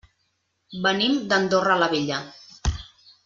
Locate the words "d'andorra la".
1.33-1.91